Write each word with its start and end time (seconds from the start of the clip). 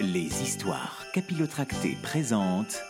Les 0.00 0.42
histoires 0.42 1.04
capillotractées 1.12 1.96
présentent 2.02 2.82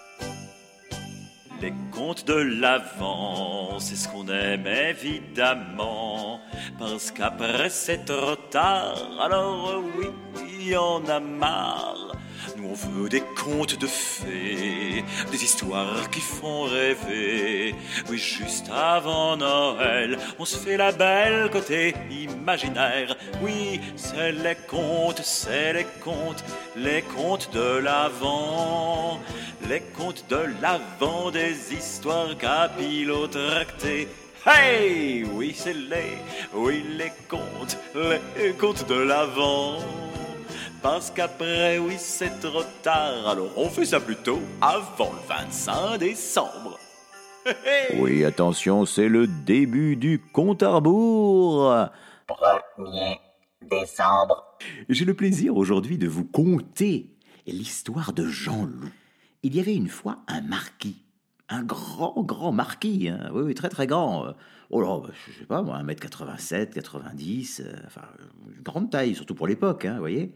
Les 1.61 1.75
contes 1.93 2.27
de 2.27 2.33
l'avant, 2.33 3.79
c'est 3.79 3.97
ce 3.97 4.09
qu'on 4.09 4.27
aime 4.29 4.67
évidemment. 4.67 6.41
Parce 6.79 7.11
qu'après 7.11 7.69
c'est 7.69 8.07
trop 8.07 8.37
tard, 8.51 8.97
alors 9.21 9.83
oui, 9.99 10.07
il 10.67 10.79
en 10.79 11.05
a 11.07 11.21
marre. 11.21 12.04
Nous 12.57 12.69
on 12.69 12.75
veut 12.75 13.09
des 13.09 13.23
contes 13.43 13.79
de 13.79 13.87
fées, 13.87 15.05
des 15.31 15.45
histoires 15.45 16.11
qui 16.11 16.21
font 16.21 16.63
rêver. 16.63 17.75
Oui, 18.11 18.19
juste 18.19 18.71
avant 18.71 19.37
Noël, 19.37 20.19
on 20.39 20.45
se 20.45 20.57
fait 20.57 20.77
la 20.77 20.93
belle 20.93 21.51
côté 21.51 21.95
imaginaire. 22.11 23.17
Oui, 23.43 23.81
c'est 23.97 24.33
les 24.33 24.57
contes, 24.69 25.21
c'est 25.23 25.73
les 25.73 25.87
contes, 26.03 26.45
les 26.77 27.03
contes 27.03 27.51
de 27.53 27.79
l'avant. 27.79 29.21
Les 29.69 29.81
contes 29.81 30.25
de 30.29 30.41
l'avant, 30.61 31.31
des 31.31 31.73
histoires 31.73 32.37
capillotractées. 32.37 34.09
Hey, 34.47 35.25
oui, 35.25 35.55
c'est 35.57 35.73
les, 35.73 36.19
oui, 36.53 36.85
les 36.99 37.13
contes, 37.29 37.79
les 37.95 38.53
contes 38.53 38.87
de 38.87 38.95
l'avant. 38.95 39.79
Parce 40.85 41.11
qu'après, 41.11 41.79
oui, 41.79 41.95
c'est 41.97 42.41
trop 42.41 42.63
tard. 42.83 43.27
Alors 43.27 43.57
on 43.57 43.71
fait 43.71 43.87
ça 43.87 44.01
plutôt 44.01 44.39
avant 44.61 45.15
le 45.15 45.27
25 45.27 45.97
décembre. 45.99 46.79
Oui, 47.99 48.23
attention, 48.23 48.85
c'est 48.85 49.09
le 49.09 49.27
début 49.27 49.97
du 49.97 50.19
compte 50.19 50.63
à 50.63 50.69
rebours. 50.69 51.75
1er 52.29 53.19
décembre. 53.63 54.59
J'ai 54.91 55.07
le 55.07 55.15
plaisir 55.15 55.57
aujourd'hui 55.57 55.97
de 55.97 56.07
vous 56.07 56.27
conter 56.27 57.17
l'histoire 57.47 58.13
de 58.13 58.27
Jean-Loup. 58.27 58.91
Il 59.43 59.57
y 59.57 59.61
avait 59.61 59.75
une 59.75 59.89
fois 59.89 60.19
un 60.29 60.43
marquis, 60.43 61.03
un 61.49 61.63
grand, 61.63 62.23
grand 62.23 62.53
marquis, 62.53 63.09
hein. 63.09 63.31
oui, 63.33 63.43
oui, 63.43 63.55
très, 63.55 63.71
très 63.71 63.87
grand. 63.87 64.35
Oh 64.69 64.83
là, 64.83 65.01
bah, 65.01 65.15
je 65.27 65.39
sais 65.39 65.47
pas, 65.47 65.63
moi, 65.63 65.79
1m87, 65.83 66.75
90, 66.75 67.63
euh, 67.65 67.73
enfin, 67.87 68.03
une 68.55 68.63
grande 68.63 68.91
taille, 68.91 69.15
surtout 69.15 69.35
pour 69.35 69.47
l'époque, 69.47 69.87
hein, 69.87 69.95
vous 69.95 70.01
voyez. 70.01 70.35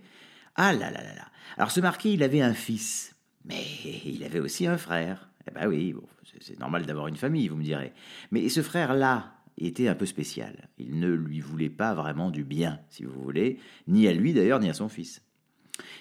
Ah 0.60 0.72
là 0.72 0.90
là 0.90 1.02
là. 1.02 1.28
Alors 1.56 1.70
ce 1.70 1.80
marquis, 1.80 2.14
il 2.14 2.22
avait 2.24 2.42
un 2.42 2.52
fils, 2.52 3.14
mais 3.44 3.64
il 4.04 4.24
avait 4.24 4.40
aussi 4.40 4.66
un 4.66 4.76
frère. 4.76 5.30
Eh 5.48 5.52
ben 5.52 5.68
oui, 5.68 5.94
c'est- 6.40 6.58
normal 6.58 6.84
d'avoir 6.84 7.06
une 7.06 7.16
famille, 7.16 7.46
vous 7.46 7.56
me 7.56 7.62
direz. 7.62 7.92
Mais 8.32 8.48
ce 8.48 8.60
frère-là 8.60 9.34
était 9.56 9.86
un 9.86 9.94
peu 9.94 10.04
spécial. 10.04 10.68
Il 10.76 10.98
ne 10.98 11.12
lui 11.12 11.40
voulait 11.40 11.70
pas 11.70 11.94
vraiment 11.94 12.30
du 12.30 12.42
bien, 12.42 12.80
si 12.90 13.04
vous 13.04 13.20
voulez, 13.22 13.60
ni 13.86 14.08
à 14.08 14.12
lui 14.12 14.34
d'ailleurs, 14.34 14.58
ni 14.58 14.68
à 14.68 14.74
son 14.74 14.88
fils. 14.88 15.22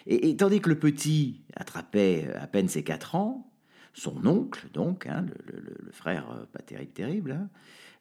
Et, 0.08 0.36
tandis 0.36 0.60
que 0.60 0.70
le 0.70 0.80
petit 0.80 1.42
attrapait 1.56 2.34
à 2.34 2.48
peine 2.48 2.68
ses 2.68 2.84
quatre 2.84 3.14
ans, 3.14 3.52
son 3.94 4.26
oncle, 4.26 4.70
donc, 4.74 5.06
hein, 5.06 5.26
le, 5.46 5.92
frère 5.92 6.32
euh, 6.32 6.46
pas 6.52 6.64
terrible, 6.64 6.92
terrible, 6.94 7.32
hein, 7.32 7.50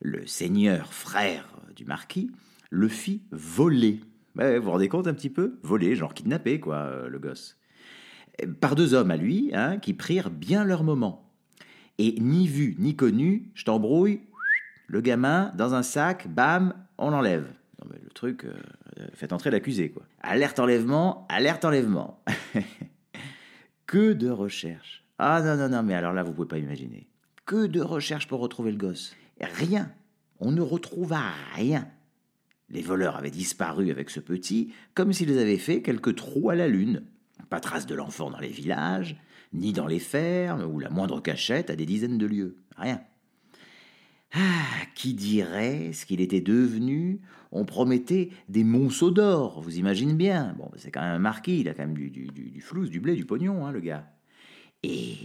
le 0.00 0.26
seigneur 0.26 0.94
frère 0.94 1.48
euh, 1.68 1.72
du 1.74 1.84
marquis, 1.84 2.30
le 2.70 2.88
fit 2.88 3.22
voler. 3.30 4.00
Vous 4.36 4.62
vous 4.62 4.70
rendez 4.70 4.88
compte 4.88 5.06
un 5.06 5.14
petit 5.14 5.30
peu? 5.30 5.58
Voler, 5.62 5.94
genre 5.94 6.12
kidnapper, 6.12 6.60
quoi, 6.60 6.76
euh, 6.76 7.08
le 7.08 7.18
gosse. 7.18 7.56
Par 8.60 8.74
deux 8.74 8.92
hommes 8.92 9.10
à 9.10 9.16
lui, 9.16 9.50
hein, 9.54 9.78
qui 9.78 9.94
prirent 9.94 10.30
bien 10.30 10.64
leur 10.64 10.84
moment. 10.84 11.30
Et 11.98 12.20
ni 12.20 12.46
vu, 12.46 12.76
ni 12.78 12.94
connu, 12.94 13.50
je 13.54 13.64
t'embrouille, 13.64 14.20
le 14.88 15.00
gamin, 15.00 15.52
dans 15.56 15.74
un 15.74 15.82
sac, 15.82 16.28
bam, 16.28 16.74
on 16.98 17.10
l'enlève. 17.10 17.46
Non 17.80 17.88
mais 17.90 17.98
le 18.02 18.10
truc, 18.10 18.44
euh, 18.44 18.52
euh, 19.00 19.06
faites 19.14 19.32
entrer 19.32 19.50
l'accusé, 19.50 19.90
quoi. 19.90 20.02
Alerte 20.20 20.58
enlèvement, 20.58 21.26
alerte 21.30 21.64
enlèvement. 21.64 22.22
que 23.86 24.12
de 24.12 24.28
recherches. 24.28 25.04
Ah 25.18 25.40
non, 25.42 25.56
non, 25.56 25.70
non, 25.70 25.82
mais 25.82 25.94
alors 25.94 26.12
là, 26.12 26.22
vous 26.22 26.32
pouvez 26.32 26.48
pas 26.48 26.58
imaginer. 26.58 27.08
Que 27.46 27.66
de 27.66 27.80
recherches 27.80 28.28
pour 28.28 28.40
retrouver 28.40 28.70
le 28.70 28.76
gosse. 28.76 29.16
Rien. 29.40 29.90
On 30.40 30.52
ne 30.52 30.60
retrouva 30.60 31.20
rien. 31.54 31.88
Les 32.68 32.82
voleurs 32.82 33.16
avaient 33.16 33.30
disparu 33.30 33.90
avec 33.90 34.10
ce 34.10 34.20
petit, 34.20 34.72
comme 34.94 35.12
s'ils 35.12 35.38
avaient 35.38 35.58
fait 35.58 35.82
quelques 35.82 36.16
trous 36.16 36.50
à 36.50 36.54
la 36.54 36.68
lune. 36.68 37.04
Pas 37.48 37.60
trace 37.60 37.86
de 37.86 37.94
l'enfant 37.94 38.30
dans 38.30 38.40
les 38.40 38.48
villages, 38.48 39.16
ni 39.52 39.72
dans 39.72 39.86
les 39.86 40.00
fermes, 40.00 40.62
ou 40.62 40.80
la 40.80 40.90
moindre 40.90 41.20
cachette 41.20 41.70
à 41.70 41.76
des 41.76 41.86
dizaines 41.86 42.18
de 42.18 42.26
lieues. 42.26 42.56
Rien. 42.76 43.00
Ah, 44.32 44.64
qui 44.94 45.14
dirait 45.14 45.92
ce 45.92 46.04
qu'il 46.04 46.20
était 46.20 46.40
devenu? 46.40 47.20
On 47.52 47.64
promettait 47.64 48.30
des 48.48 48.64
monceaux 48.64 49.12
d'or, 49.12 49.62
vous 49.62 49.78
imaginez 49.78 50.14
bien. 50.14 50.54
Bon, 50.58 50.70
c'est 50.76 50.90
quand 50.90 51.00
même 51.00 51.14
un 51.14 51.18
marquis, 51.20 51.60
il 51.60 51.68
a 51.68 51.74
quand 51.74 51.86
même 51.86 51.96
du, 51.96 52.10
du, 52.10 52.26
du 52.26 53.00
blé, 53.00 53.14
du 53.14 53.24
pognon, 53.24 53.64
hein, 53.64 53.72
le 53.72 53.80
gars. 53.80 54.10
Et 54.82 55.16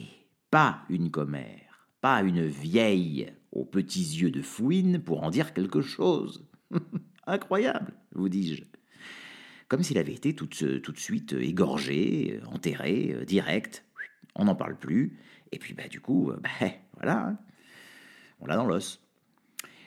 pas 0.51 0.83
une 0.89 1.09
commère, 1.09 1.89
pas 1.99 2.21
une 2.21 2.45
vieille 2.45 3.33
aux 3.51 3.65
petits 3.65 4.19
yeux 4.21 4.31
de 4.31 4.41
fouine 4.41 4.99
pour 4.99 5.23
en 5.23 5.29
dire 5.29 5.53
quelque 5.53 5.81
chose. 5.81 6.47
Incroyable, 7.31 7.93
vous 8.13 8.27
dis-je. 8.27 8.63
Comme 9.69 9.83
s'il 9.83 9.97
avait 9.97 10.11
été 10.13 10.35
tout, 10.35 10.47
de- 10.47 10.81
suite 10.97 11.31
égorgé, 11.31 12.41
euh, 12.43 12.45
enterré, 12.47 13.13
euh, 13.15 13.23
direct. 13.23 13.85
On 14.35 14.43
n'en 14.45 14.55
parle 14.55 14.75
plus. 14.77 15.17
Et 15.53 15.57
puis, 15.59 15.73
bah, 15.73 15.87
du 15.89 16.01
coup, 16.01 16.29
euh, 16.31 16.41
bah, 16.43 16.49
voilà. 16.97 17.27
hein. 17.27 17.37
On 18.41 18.47
l'a 18.47 18.57
dans 18.57 18.65
l'os. 18.65 19.01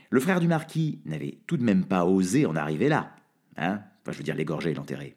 Le 0.08 0.20
frère 0.20 0.40
du 0.40 0.48
marquis 0.48 1.00
n'avait 1.04 1.38
tout 1.46 1.58
de 1.58 1.64
même 1.64 1.84
pas 1.84 2.06
osé 2.06 2.46
en 2.46 2.56
arriver 2.56 2.88
là. 2.88 3.14
Hein 3.58 3.82
enfin, 4.00 4.12
je 4.12 4.18
veux 4.18 4.24
dire, 4.24 4.36
l'égorger 4.36 4.70
et 4.70 4.74
l'enterrer. 4.74 5.16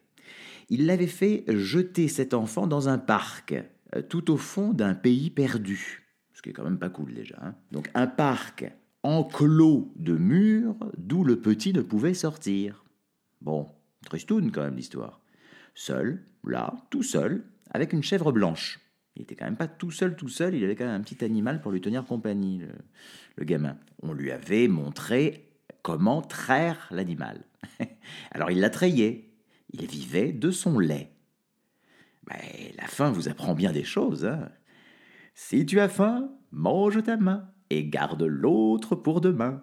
Il 0.68 0.84
l'avait 0.84 1.06
fait 1.06 1.44
jeter 1.48 2.08
cet 2.08 2.34
enfant 2.34 2.66
dans 2.66 2.90
un 2.90 2.98
parc, 2.98 3.54
euh, 3.94 4.02
tout 4.02 4.30
au 4.30 4.36
fond 4.36 4.74
d'un 4.74 4.94
pays 4.94 5.30
perdu. 5.30 6.04
Ce 6.34 6.42
qui 6.42 6.50
est 6.50 6.52
quand 6.52 6.64
même 6.64 6.78
pas 6.78 6.90
cool 6.90 7.14
déjà. 7.14 7.38
hein. 7.40 7.54
Donc 7.72 7.88
un 7.94 8.06
parc 8.06 8.70
enclos 9.02 9.92
de 9.96 10.14
murs 10.14 10.76
d'où 10.96 11.24
le 11.24 11.40
petit 11.40 11.72
ne 11.72 11.82
pouvait 11.82 12.14
sortir. 12.14 12.84
Bon, 13.40 13.66
tristoun 14.06 14.50
quand 14.50 14.62
même 14.62 14.76
l'histoire. 14.76 15.20
Seul, 15.74 16.24
là, 16.44 16.74
tout 16.90 17.02
seul, 17.02 17.44
avec 17.70 17.92
une 17.92 18.02
chèvre 18.02 18.32
blanche. 18.32 18.80
Il 19.16 19.22
était 19.22 19.34
quand 19.34 19.44
même 19.44 19.56
pas 19.56 19.68
tout 19.68 19.90
seul, 19.90 20.16
tout 20.16 20.28
seul, 20.28 20.54
il 20.54 20.64
avait 20.64 20.76
quand 20.76 20.86
même 20.86 21.00
un 21.00 21.04
petit 21.04 21.24
animal 21.24 21.60
pour 21.60 21.72
lui 21.72 21.80
tenir 21.80 22.04
compagnie, 22.04 22.62
le, 23.36 23.44
gamin. 23.44 23.76
On 24.02 24.12
lui 24.12 24.30
avait 24.30 24.68
montré 24.68 25.50
comment 25.82 26.22
traire 26.22 26.88
l'animal. 26.90 27.44
Alors 28.30 28.50
il 28.50 28.60
la 28.60 28.70
il 28.86 29.86
vivait 29.86 30.32
de 30.32 30.50
son 30.50 30.78
lait. 30.78 31.12
Mais 32.28 32.72
la 32.76 32.86
faim 32.86 33.10
vous 33.10 33.28
apprend 33.28 33.54
bien 33.54 33.72
des 33.72 33.84
choses. 33.84 34.24
Hein 34.24 34.50
si 35.34 35.64
tu 35.66 35.80
as 35.80 35.88
faim, 35.88 36.30
mange 36.50 37.02
ta 37.02 37.16
main 37.16 37.48
et 37.70 37.84
garde 37.86 38.22
l'autre 38.22 38.94
pour 38.94 39.20
demain. 39.20 39.62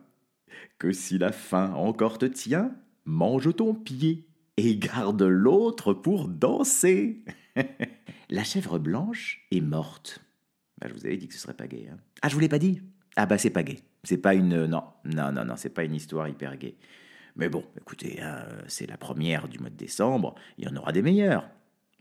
Que 0.80 0.92
si 0.92 1.18
la 1.18 1.32
faim 1.32 1.74
encore 1.76 2.18
te 2.18 2.26
tient, 2.26 2.72
mange 3.06 3.54
ton 3.56 3.74
pied 3.74 4.26
et 4.58 4.78
garde 4.78 5.22
l'autre 5.24 5.94
pour 5.94 6.28
danser. 6.28 7.24
la 8.30 8.44
chèvre 8.44 8.80
blanche 8.80 9.46
est 9.52 9.62
morte. 9.62 10.20
Bah, 10.80 10.88
je 10.90 10.94
vous 10.94 11.06
avais 11.06 11.18
dit 11.18 11.28
que 11.28 11.34
ce 11.34 11.40
serait 11.40 11.54
pas 11.54 11.68
gay. 11.68 11.88
hein. 11.92 11.98
Ah, 12.22 12.30
je 12.30 12.34
vous 12.36 12.40
l'ai 12.40 12.50
pas 12.50 12.60
dit? 12.60 12.82
Ah 13.16 13.26
bah 13.26 13.38
c'est 13.38 13.50
pas 13.50 13.64
gay. 13.64 13.80
C'est 14.04 14.18
pas 14.18 14.34
une... 14.34 14.66
Non, 14.66 14.84
non, 15.06 15.32
non, 15.32 15.46
non, 15.46 15.56
c'est 15.56 15.70
pas 15.70 15.84
une 15.84 15.96
histoire 15.96 16.28
hyper 16.28 16.58
gay. 16.58 16.76
Mais 17.38 17.50
bon, 17.50 17.64
écoutez, 17.80 18.22
hein, 18.22 18.46
c'est 18.68 18.88
la 18.88 18.98
première 18.98 19.48
du 19.48 19.60
mois 19.60 19.70
de 19.70 19.76
décembre, 19.76 20.36
il 20.58 20.66
y 20.66 20.68
en 20.70 20.76
aura 20.76 20.92
des 20.92 21.02
meilleures. 21.02 21.50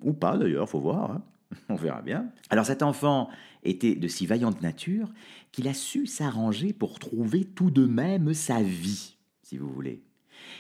Ou 0.03 0.13
pas 0.13 0.37
d'ailleurs, 0.37 0.69
faut 0.69 0.81
voir. 0.81 1.11
hein. 1.13 1.23
On 1.69 1.75
verra 1.75 2.03
bien. 2.03 2.31
Alors 2.51 2.67
cet 2.67 2.83
enfant 2.83 3.29
était 3.63 3.95
de 3.95 4.09
si 4.09 4.27
vaillante 4.27 4.63
nature 4.63 5.13
qu'il 5.53 5.69
a 5.69 5.75
su 5.75 6.07
s'arranger 6.07 6.73
pour 6.73 6.99
trouver 6.99 7.45
tout 7.45 7.71
de 7.71 7.87
même 7.87 8.35
sa 8.35 8.63
vie, 8.63 9.17
si 9.43 9.57
vous 9.57 9.69
voulez. 9.69 10.03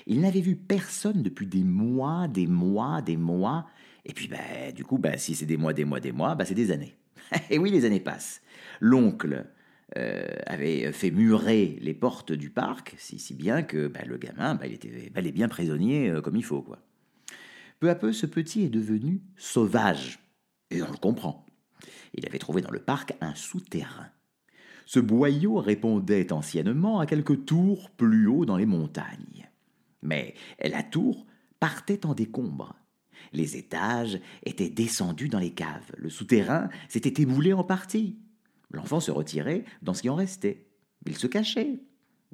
Il 0.06 0.20
n'avait 0.20 0.40
vu 0.40 0.56
personne 0.56 1.22
depuis 1.22 1.46
des 1.46 1.64
mois, 1.64 2.28
des 2.28 2.46
mois, 2.46 3.02
des 3.02 3.16
mois. 3.16 3.66
Et 4.04 4.12
puis, 4.12 4.28
bah, 4.28 4.72
du 4.74 4.84
coup, 4.84 4.98
bah, 4.98 5.16
si 5.16 5.34
c'est 5.34 5.46
des 5.46 5.56
mois, 5.56 5.72
des 5.72 5.84
mois, 5.84 6.00
des 6.00 6.12
mois, 6.12 6.34
bah, 6.34 6.44
c'est 6.44 6.54
des 6.54 6.70
années. 6.70 6.96
Et 7.50 7.58
oui, 7.58 7.70
les 7.70 7.84
années 7.84 8.00
passent. 8.00 8.42
L'oncle 8.80 9.46
euh, 9.96 10.26
avait 10.46 10.92
fait 10.92 11.10
murer 11.10 11.78
les 11.80 11.94
portes 11.94 12.32
du 12.32 12.50
parc, 12.50 12.94
si, 12.98 13.18
si 13.18 13.34
bien 13.34 13.62
que 13.62 13.88
bah, 13.88 14.00
le 14.06 14.16
gamin, 14.16 14.54
bah, 14.54 14.66
il 14.66 14.74
était 14.74 15.10
bel 15.10 15.26
et 15.26 15.32
bien 15.32 15.48
prisonnier 15.48 16.10
euh, 16.10 16.20
comme 16.20 16.36
il 16.36 16.44
faut, 16.44 16.62
quoi. 16.62 16.78
Peu 17.80 17.90
à 17.90 17.94
peu, 17.94 18.12
ce 18.12 18.26
petit 18.26 18.64
est 18.64 18.70
devenu 18.70 19.20
sauvage. 19.36 20.23
Et 20.70 20.82
on 20.82 20.90
le 20.90 20.96
comprend. 20.96 21.46
Il 22.14 22.26
avait 22.26 22.38
trouvé 22.38 22.62
dans 22.62 22.70
le 22.70 22.80
parc 22.80 23.14
un 23.20 23.34
souterrain. 23.34 24.08
Ce 24.86 25.00
boyau 25.00 25.56
répondait 25.56 26.32
anciennement 26.32 27.00
à 27.00 27.06
quelques 27.06 27.44
tours 27.46 27.90
plus 27.90 28.26
haut 28.26 28.44
dans 28.44 28.56
les 28.56 28.66
montagnes. 28.66 29.48
Mais 30.02 30.34
la 30.62 30.82
tour 30.82 31.26
partait 31.58 32.04
en 32.04 32.14
décombres. 32.14 32.74
Les 33.32 33.56
étages 33.56 34.20
étaient 34.44 34.68
descendus 34.68 35.28
dans 35.28 35.38
les 35.38 35.52
caves. 35.52 35.90
Le 35.96 36.10
souterrain 36.10 36.68
s'était 36.88 37.22
éboulé 37.22 37.52
en 37.52 37.64
partie. 37.64 38.18
L'enfant 38.70 39.00
se 39.00 39.10
retirait 39.10 39.64
dans 39.82 39.94
ce 39.94 40.02
qui 40.02 40.10
en 40.10 40.14
restait. 40.14 40.66
Il 41.06 41.16
se 41.16 41.26
cachait. 41.26 41.80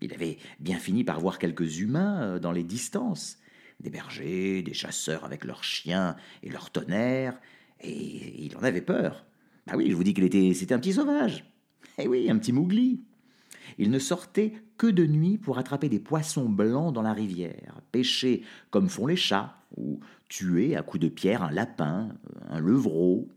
Il 0.01 0.13
avait 0.15 0.39
bien 0.59 0.79
fini 0.79 1.05
par 1.05 1.21
voir 1.21 1.39
quelques 1.39 1.79
humains 1.79 2.23
euh, 2.23 2.39
dans 2.39 2.53
les 2.53 2.65
distances. 2.65 3.39
Des 3.81 3.91
bergers, 3.91 4.63
des 4.63 4.75
chasseurs 4.75 5.25
avec 5.25 5.45
leurs 5.45 5.65
chiens 5.65 6.17
et 6.43 6.51
leurs 6.51 6.71
tonnerres. 6.71 7.39
Et 7.83 8.45
il 8.45 8.57
en 8.57 8.63
avait 8.63 8.81
peur. 8.81 9.25
Ah 9.69 9.77
oui, 9.77 9.91
je 9.91 9.95
vous 9.95 10.05
dis 10.05 10.15
qu'il 10.15 10.25
était, 10.25 10.53
c'était 10.55 10.75
un 10.75 10.79
petit 10.79 10.93
sauvage. 10.93 11.45
Eh 11.99 12.09
oui, 12.09 12.31
un 12.31 12.39
petit 12.39 12.53
mougli. 12.53 13.01
Il 13.79 13.91
ne 13.91 13.99
sortait 13.99 14.53
que 14.77 14.87
de 14.87 15.07
nuit 15.07 15.39
pour 15.39 15.59
attraper 15.59 15.89
des 15.89 16.01
poissons 16.01 16.49
blancs 16.49 16.95
dans 16.95 17.03
la 17.03 17.13
rivière, 17.13 17.81
pêcher 17.93 18.43
comme 18.71 18.89
font 18.89 19.07
les 19.07 19.17
chats, 19.17 19.57
ou 19.77 20.01
tuer 20.29 20.77
à 20.77 20.83
coups 20.83 21.03
de 21.03 21.09
pierre 21.09 21.43
un 21.43 21.51
lapin, 21.51 22.09
un 22.49 22.59
levreau. 22.61 23.29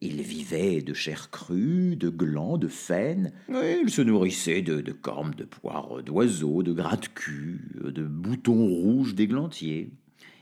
Il 0.00 0.20
vivait 0.22 0.82
de 0.82 0.92
chair 0.92 1.30
crue, 1.30 1.96
de 1.96 2.10
glands, 2.10 2.58
de 2.58 2.68
faine. 2.68 3.32
il 3.48 3.90
se 3.90 4.02
nourrissait 4.02 4.60
de, 4.60 4.92
cornes, 4.92 5.34
de 5.34 5.44
poires, 5.44 6.02
d'oiseaux, 6.02 6.62
de 6.62 6.72
gratte-cul, 6.72 7.60
de 7.84 8.02
boutons 8.02 8.66
rouges 8.66 9.14
d'églantier. 9.14 9.92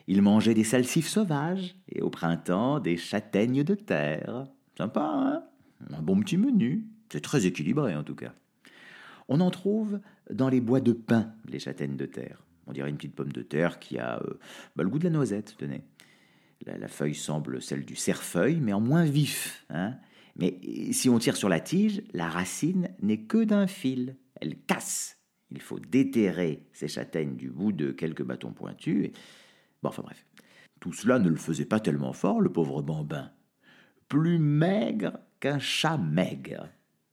Il 0.07 0.23
mangeait 0.23 0.55
des 0.55 0.65
salsifs 0.65 1.09
sauvages 1.09 1.77
et 1.89 2.03
au 2.03 2.11
printemps 2.11 2.81
des 2.81 2.97
châtaignes 2.97 3.63
de 3.63 3.75
terre. 3.75 4.47
Sympa, 4.77 5.13
hein? 5.15 5.45
Un 5.93 6.03
bon 6.03 6.21
petit 6.21 6.37
menu. 6.37 6.87
C'est 7.11 7.21
très 7.21 7.47
équilibré 7.47 7.95
en 7.95 8.05
tout 8.05 8.15
cas. 8.15 8.33
On 9.29 9.41
en 9.41 9.51
trouve 9.51 10.01
dans 10.31 10.49
les 10.49 10.61
bois 10.61 10.81
de 10.81 10.93
pin, 10.93 11.33
les 11.49 11.59
châtaignes 11.59 11.97
de 11.97 12.07
terre. 12.07 12.45
On 12.67 12.73
dirait 12.73 12.91
une 12.91 12.97
petite 12.97 13.15
pomme 13.15 13.33
de 13.33 13.43
terre 13.43 13.79
qui 13.79 13.99
a 13.99 14.21
euh, 14.23 14.39
bah, 14.77 14.85
le 14.85 14.89
goût 14.89 14.99
de 14.99 15.05
la 15.05 15.11
noisette, 15.11 15.57
tenez. 15.59 15.83
La, 16.65 16.87
feuille 16.87 17.15
semble 17.15 17.61
celle 17.61 17.85
du 17.85 17.97
cerfeuil, 17.97 18.61
mais 18.61 18.73
en 18.73 18.81
moins 18.81 19.05
vif. 19.05 19.67
Hein 19.69 19.97
mais 20.37 20.61
si 20.93 21.09
on 21.09 21.19
tire 21.19 21.37
sur 21.37 21.49
la 21.49 21.61
tige, 21.61 22.03
la 22.13 22.29
racine 22.29 22.91
n'est 23.03 23.23
que 23.23 23.45
d'un 23.45 23.67
fil. 23.67 24.17
Elle 24.41 24.57
casse. 24.57 25.19
Il 25.51 25.61
faut 25.61 25.79
déterrer 25.79 26.67
ces 26.73 26.89
châtaignes 26.89 27.37
du 27.37 27.51
bout 27.51 27.73
de 27.73 27.91
quelques 27.91 28.23
bâtons 28.23 28.53
pointus. 28.53 29.11
Bon, 29.83 29.89
enfin 29.89 30.03
bref. 30.03 30.27
Tout 30.81 30.93
cela 30.93 31.19
ne 31.19 31.29
le 31.29 31.37
faisait 31.37 31.65
pas 31.65 31.81
tellement 31.81 32.13
fort, 32.13 32.41
le 32.41 32.51
pauvre 32.51 32.83
bambin. 32.83 33.31
Plus 34.09 34.39
maigre 34.39 35.19
qu'un 35.41 35.59
chat 35.59 35.97
maigre. 35.97 36.69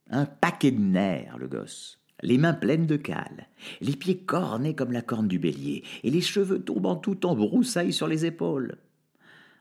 Un 0.09 0.25
paquet 0.25 0.71
de 0.71 0.79
nerfs, 0.79 1.37
le 1.37 1.47
gosse. 1.47 1.99
Les 2.21 2.37
mains 2.37 2.53
pleines 2.53 2.87
de 2.87 2.97
cales, 2.97 3.47
les 3.79 3.95
pieds 3.95 4.25
cornés 4.25 4.75
comme 4.75 4.91
la 4.91 5.01
corne 5.01 5.29
du 5.29 5.39
bélier, 5.39 5.85
et 6.03 6.11
les 6.11 6.19
cheveux 6.19 6.61
tombant 6.61 6.97
tout 6.97 7.25
en 7.25 7.33
broussailles 7.33 7.93
sur 7.93 8.07
les 8.07 8.25
épaules. 8.25 8.77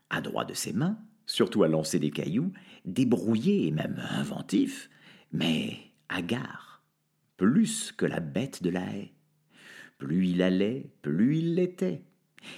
À 0.09 0.19
droit 0.19 0.43
de 0.43 0.53
ses 0.53 0.73
mains, 0.73 0.97
surtout 1.25 1.63
à 1.63 1.69
lancer 1.69 1.99
des 1.99 2.11
cailloux, 2.11 2.51
débrouillé 2.83 3.67
et 3.67 3.71
même 3.71 4.03
inventif, 4.09 4.89
mais 5.31 5.77
hagard, 6.09 6.83
plus 7.37 7.93
que 7.93 8.05
la 8.05 8.19
bête 8.19 8.61
de 8.61 8.71
la 8.71 8.81
haie. 8.81 9.13
Plus 9.97 10.27
il 10.27 10.41
allait, 10.41 10.91
plus 11.01 11.37
il 11.37 11.55
l'était. 11.55 12.03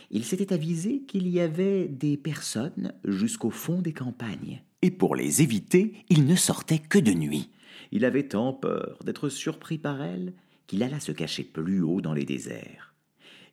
Il 0.10 0.24
s'était 0.24 0.54
avisé 0.54 1.02
qu'il 1.02 1.28
y 1.28 1.40
avait 1.40 1.88
des 1.88 2.18
personnes 2.18 2.94
jusqu'au 3.04 3.50
fond 3.50 3.82
des 3.82 3.94
campagnes, 3.94 4.64
et 4.82 4.92
pour 4.92 5.16
les 5.16 5.42
éviter, 5.42 5.94
il 6.10 6.26
ne 6.26 6.36
sortait 6.36 6.80
que 6.80 7.00
de 7.00 7.12
nuit. 7.12 7.50
Il 7.92 8.06
avait 8.06 8.28
tant 8.28 8.54
peur 8.54 8.98
d'être 9.04 9.30
surpris 9.30 9.78
par 9.78 10.02
elles 10.02 10.34
qu'il 10.68 10.84
alla 10.84 11.00
se 11.00 11.12
cacher 11.12 11.44
plus 11.44 11.82
haut 11.82 12.02
dans 12.02 12.14
les 12.14 12.26
déserts. 12.26 12.96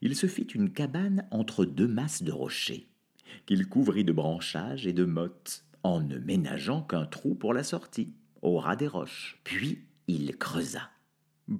Il 0.01 0.15
se 0.15 0.27
fit 0.27 0.45
une 0.45 0.71
cabane 0.71 1.27
entre 1.31 1.65
deux 1.65 1.89
masses 1.89 2.23
de 2.23 2.33
rochers, 2.33 2.89
qu'il 3.47 3.69
couvrit 3.69 4.05
de 4.05 4.13
branchages 4.13 4.87
et 4.87 4.93
de 4.93 5.05
mottes, 5.05 5.65
en 5.83 6.01
ne 6.01 6.19
ménageant 6.19 6.83
qu'un 6.83 7.07
trou 7.07 7.35
pour 7.35 7.53
la 7.53 7.65
sortie, 7.65 8.13
au 8.43 8.59
ras 8.59 8.77
des 8.77 8.87
roches. 8.87 9.41
Puis 9.45 9.85
il 10.07 10.37
creusa. 10.37 10.91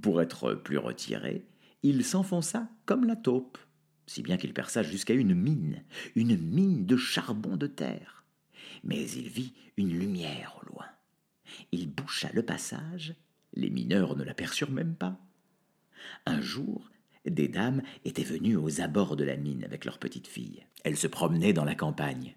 Pour 0.03 0.23
être 0.23 0.55
plus 0.55 0.79
retiré, 0.79 1.47
il 1.83 2.05
s'enfonça 2.05 2.69
comme 2.87 3.05
la 3.05 3.17
taupe, 3.17 3.59
si 4.09 4.23
bien 4.23 4.39
qu'il 4.39 4.55
perça 4.55 4.83
jusqu'à 4.83 5.15
une 5.15 5.35
mine, 5.35 5.85
une 6.17 6.37
mine 6.37 6.87
de 6.87 6.97
charbon 6.97 7.57
de 7.57 7.67
terre. 7.67 8.25
Mais 8.83 9.09
il 9.11 9.29
vit 9.29 9.53
une 9.77 9.97
lumière 9.97 10.59
au 10.61 10.73
loin. 10.73 10.87
Il 11.73 11.91
boucha 11.91 12.31
le 12.33 12.43
passage, 12.43 13.15
les 13.53 13.71
mineurs 13.71 14.17
ne 14.17 14.25
l'aperçurent 14.25 14.71
même 14.71 14.95
pas. 14.95 15.21
Un 16.25 16.41
jour, 16.41 16.91
des 17.27 17.49
dames 17.49 17.83
étaient 18.07 18.23
venues 18.23 18.57
aux 18.57 18.81
abords 18.81 19.17
de 19.17 19.25
la 19.25 19.37
mine 19.37 19.65
avec 19.65 19.85
leurs 19.85 19.99
petites 19.99 20.29
filles. 20.29 20.67
Elles 20.85 20.97
se 20.97 21.07
promenaient 21.07 21.53
dans 21.53 21.65
la 21.65 21.75
campagne. 21.75 22.35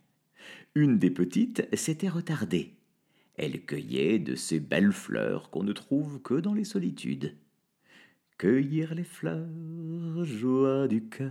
Une 0.75 0.99
des 0.99 1.11
petites 1.11 1.73
s'était 1.75 2.09
retardée. 2.09 2.75
Elle 3.35 3.65
cueillait 3.65 4.19
de 4.19 4.35
ces 4.35 4.59
belles 4.59 4.91
fleurs 4.91 5.49
qu'on 5.49 5.63
ne 5.63 5.73
trouve 5.73 6.21
que 6.21 6.33
dans 6.33 6.53
les 6.53 6.65
solitudes. 6.65 7.37
Cueillir 8.41 8.95
les 8.95 9.03
fleurs, 9.03 10.25
joie 10.25 10.87
du 10.87 11.03
cœur. 11.03 11.29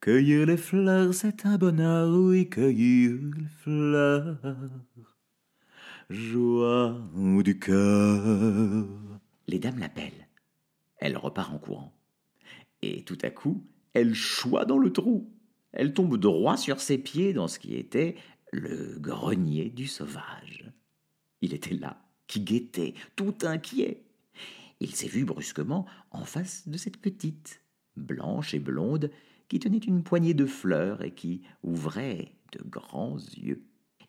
Cueillir 0.00 0.46
les 0.46 0.56
fleurs, 0.56 1.12
c'est 1.12 1.44
un 1.46 1.58
bonheur, 1.58 2.16
oui, 2.16 2.48
cueillir 2.48 3.10
les 3.36 3.48
fleurs 3.58 4.38
joie 6.12 6.96
du 7.42 7.58
cœur. 7.58 8.86
Les 9.48 9.58
dames 9.58 9.80
l'appellent. 9.80 10.28
Elle 10.98 11.16
repart 11.16 11.52
en 11.52 11.58
courant. 11.58 11.92
Et 12.82 13.02
tout 13.02 13.18
à 13.22 13.30
coup, 13.30 13.66
elle 13.92 14.14
choit 14.14 14.64
dans 14.64 14.78
le 14.78 14.92
trou. 14.92 15.28
Elle 15.72 15.92
tombe 15.92 16.18
droit 16.18 16.56
sur 16.56 16.80
ses 16.80 16.98
pieds 16.98 17.32
dans 17.32 17.48
ce 17.48 17.58
qui 17.58 17.74
était 17.74 18.14
le 18.52 18.96
grenier 19.00 19.70
du 19.70 19.88
sauvage. 19.88 20.70
Il 21.40 21.52
était 21.52 21.74
là, 21.74 22.00
qui 22.28 22.42
guettait, 22.42 22.94
tout 23.16 23.34
inquiet. 23.42 24.04
Il 24.82 24.96
s'est 24.96 25.06
vu 25.06 25.24
brusquement 25.24 25.86
en 26.10 26.24
face 26.24 26.66
de 26.66 26.76
cette 26.76 26.96
petite, 26.96 27.62
blanche 27.96 28.52
et 28.52 28.58
blonde, 28.58 29.12
qui 29.46 29.60
tenait 29.60 29.78
une 29.78 30.02
poignée 30.02 30.34
de 30.34 30.44
fleurs 30.44 31.04
et 31.04 31.12
qui 31.12 31.42
ouvrait 31.62 32.32
de 32.50 32.68
grands 32.68 33.16
yeux. 33.36 33.62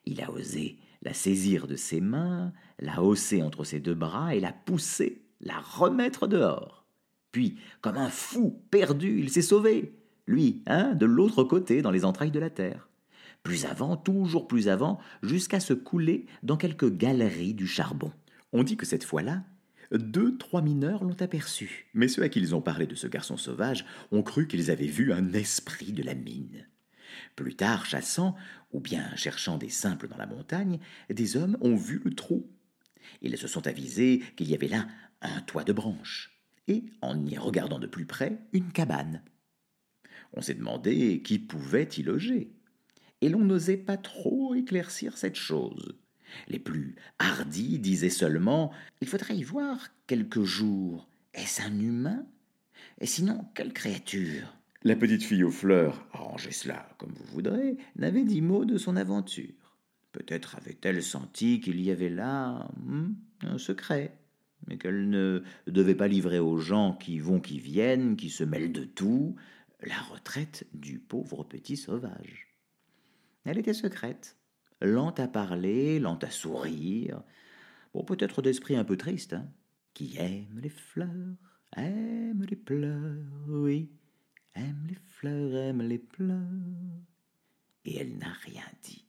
Il 0.04 0.20
a 0.20 0.32
osé 0.32 0.80
la 1.02 1.14
saisir 1.14 1.68
de 1.68 1.76
ses 1.76 2.00
mains, 2.00 2.52
la 2.80 3.04
hausser 3.04 3.40
entre 3.40 3.62
ses 3.62 3.78
deux 3.78 3.94
bras 3.94 4.34
et 4.34 4.40
la 4.40 4.52
pousser, 4.52 5.22
la 5.40 5.60
remettre 5.60 6.26
dehors. 6.26 6.84
Puis, 7.30 7.56
comme 7.80 7.96
un 7.96 8.10
fou 8.10 8.60
perdu, 8.72 9.20
il 9.20 9.30
s'est 9.30 9.42
sauvé, 9.42 9.94
lui, 10.26 10.64
hein, 10.66 10.96
de 10.96 11.06
l'autre 11.06 11.44
côté, 11.44 11.82
dans 11.82 11.92
les 11.92 12.04
entrailles 12.04 12.32
de 12.32 12.40
la 12.40 12.50
terre. 12.50 12.88
Plus 13.44 13.64
avant, 13.64 13.96
toujours 13.96 14.48
plus 14.48 14.66
avant, 14.66 14.98
jusqu'à 15.22 15.60
se 15.60 15.72
couler 15.72 16.26
dans 16.42 16.56
quelques 16.56 16.90
galeries 16.90 17.54
du 17.54 17.68
charbon. 17.68 18.10
On 18.52 18.64
dit 18.64 18.76
que 18.76 18.86
cette 18.86 19.04
fois-là, 19.04 19.44
deux, 19.98 20.36
trois 20.36 20.62
mineurs 20.62 21.04
l'ont 21.04 21.20
aperçu. 21.20 21.86
Mais 21.94 22.08
ceux 22.08 22.22
à 22.22 22.28
qui 22.28 22.40
ils 22.40 22.54
ont 22.54 22.60
parlé 22.60 22.86
de 22.86 22.94
ce 22.94 23.06
garçon 23.06 23.36
sauvage 23.36 23.84
ont 24.12 24.22
cru 24.22 24.46
qu'ils 24.46 24.70
avaient 24.70 24.86
vu 24.86 25.12
un 25.12 25.32
esprit 25.32 25.92
de 25.92 26.02
la 26.02 26.14
mine. 26.14 26.66
Plus 27.36 27.54
tard, 27.54 27.86
chassant, 27.86 28.34
ou 28.72 28.80
bien 28.80 29.14
cherchant 29.16 29.58
des 29.58 29.68
simples 29.68 30.08
dans 30.08 30.16
la 30.16 30.26
montagne, 30.26 30.80
des 31.10 31.36
hommes 31.36 31.56
ont 31.60 31.76
vu 31.76 32.00
le 32.04 32.14
trou. 32.14 32.50
Ils 33.22 33.38
se 33.38 33.48
sont 33.48 33.66
avisés 33.66 34.22
qu'il 34.36 34.48
y 34.48 34.54
avait 34.54 34.68
là 34.68 34.88
un 35.20 35.40
toit 35.42 35.64
de 35.64 35.72
branches, 35.72 36.40
et, 36.68 36.84
en 37.00 37.24
y 37.24 37.36
regardant 37.36 37.78
de 37.78 37.86
plus 37.86 38.06
près, 38.06 38.38
une 38.52 38.72
cabane. 38.72 39.22
On 40.32 40.40
s'est 40.40 40.54
demandé 40.54 41.22
qui 41.22 41.38
pouvait 41.38 41.88
y 41.96 42.02
loger, 42.02 42.52
et 43.20 43.28
l'on 43.28 43.44
n'osait 43.44 43.76
pas 43.76 43.96
trop 43.96 44.54
éclaircir 44.54 45.16
cette 45.16 45.36
chose. 45.36 45.96
Les 46.48 46.58
plus 46.58 46.96
hardis 47.18 47.78
disaient 47.78 48.10
seulement 48.10 48.72
Il 49.00 49.08
faudrait 49.08 49.36
y 49.36 49.42
voir 49.42 49.88
quelques 50.06 50.42
jours. 50.42 51.08
Est-ce 51.32 51.62
un 51.62 51.78
humain? 51.78 52.26
Et 53.00 53.06
sinon, 53.06 53.44
quelle 53.54 53.72
créature? 53.72 54.54
La 54.82 54.96
petite 54.96 55.22
fille 55.22 55.44
aux 55.44 55.50
fleurs, 55.50 56.06
arrangez 56.12 56.52
cela 56.52 56.88
comme 56.98 57.12
vous 57.12 57.32
voudrez, 57.32 57.78
n'avait 57.96 58.24
dit 58.24 58.42
mot 58.42 58.64
de 58.64 58.76
son 58.76 58.96
aventure. 58.96 59.72
Peut-être 60.12 60.56
avait-elle 60.56 61.02
senti 61.02 61.60
qu'il 61.60 61.80
y 61.80 61.90
avait 61.90 62.10
là 62.10 62.68
hmm, 62.76 63.14
un 63.42 63.58
secret, 63.58 64.16
mais 64.66 64.76
qu'elle 64.76 65.08
ne 65.08 65.42
devait 65.66 65.94
pas 65.94 66.06
livrer 66.06 66.38
aux 66.38 66.58
gens 66.58 66.92
qui 66.94 67.18
vont, 67.18 67.40
qui 67.40 67.58
viennent, 67.58 68.16
qui 68.16 68.30
se 68.30 68.44
mêlent 68.44 68.72
de 68.72 68.84
tout, 68.84 69.34
la 69.82 69.98
retraite 70.12 70.66
du 70.72 70.98
pauvre 70.98 71.44
petit 71.44 71.76
sauvage. 71.76 72.54
Elle 73.44 73.58
était 73.58 73.74
secrète, 73.74 74.36
lente 74.84 75.20
à 75.20 75.28
parler, 75.28 75.98
lente 75.98 76.24
à 76.24 76.30
sourire, 76.30 77.22
bon, 77.92 78.04
peut-être 78.04 78.42
d'esprit 78.42 78.76
un 78.76 78.84
peu 78.84 78.96
triste, 78.96 79.32
hein, 79.32 79.48
qui 79.94 80.16
aime 80.18 80.58
les 80.60 80.68
fleurs, 80.68 81.36
aime 81.76 82.44
les 82.48 82.56
pleurs, 82.56 83.16
oui 83.48 83.90
aime 84.54 84.86
les 84.88 84.98
fleurs, 85.06 85.54
aime 85.56 85.82
les 85.82 85.98
pleurs. 85.98 86.38
Et 87.84 87.98
elle 87.98 88.16
n'a 88.18 88.32
rien 88.44 88.64
dit. 88.82 89.04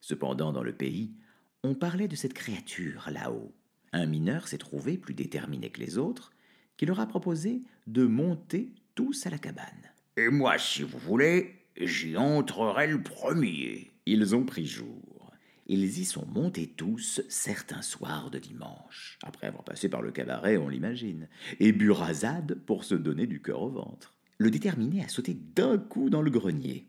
Cependant, 0.00 0.52
dans 0.52 0.62
le 0.62 0.74
pays, 0.74 1.14
on 1.62 1.74
parlait 1.74 2.08
de 2.08 2.16
cette 2.16 2.34
créature 2.34 3.08
là-haut. 3.10 3.54
Un 3.92 4.06
mineur 4.06 4.48
s'est 4.48 4.58
trouvé 4.58 4.98
plus 4.98 5.14
déterminé 5.14 5.70
que 5.70 5.80
les 5.80 5.98
autres, 5.98 6.32
qui 6.76 6.86
leur 6.86 7.00
a 7.00 7.06
proposé 7.06 7.62
de 7.86 8.04
monter 8.06 8.74
tous 8.94 9.26
à 9.26 9.30
la 9.30 9.38
cabane. 9.38 9.92
Et 10.16 10.28
moi, 10.28 10.58
si 10.58 10.82
vous 10.82 10.98
voulez, 10.98 11.68
j'y 11.76 12.16
entrerai 12.16 12.88
le 12.88 13.02
premier. 13.02 13.92
Ils 14.06 14.34
ont 14.34 14.44
pris 14.44 14.66
jour. 14.66 15.32
Ils 15.66 15.98
y 15.98 16.04
sont 16.04 16.26
montés 16.26 16.66
tous 16.68 17.22
certains 17.28 17.82
soirs 17.82 18.30
de 18.30 18.38
dimanche, 18.38 19.18
après 19.22 19.46
avoir 19.46 19.64
passé 19.64 19.88
par 19.88 20.02
le 20.02 20.12
cabaret, 20.12 20.58
on 20.58 20.68
l'imagine, 20.68 21.28
et 21.58 21.72
bu 21.72 21.90
rasade 21.90 22.60
pour 22.66 22.84
se 22.84 22.94
donner 22.94 23.26
du 23.26 23.40
cœur 23.40 23.62
au 23.62 23.70
ventre 23.70 24.14
le 24.38 24.50
déterminait 24.50 25.04
à 25.04 25.08
sauter 25.08 25.34
d'un 25.34 25.78
coup 25.78 26.10
dans 26.10 26.22
le 26.22 26.30
grenier. 26.30 26.88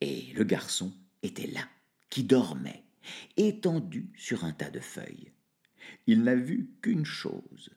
Et 0.00 0.32
le 0.34 0.44
garçon 0.44 0.92
était 1.22 1.46
là, 1.46 1.68
qui 2.10 2.24
dormait, 2.24 2.84
étendu 3.36 4.12
sur 4.16 4.44
un 4.44 4.52
tas 4.52 4.70
de 4.70 4.80
feuilles. 4.80 5.32
Il 6.06 6.22
n'a 6.22 6.34
vu 6.34 6.70
qu'une 6.82 7.04
chose, 7.04 7.70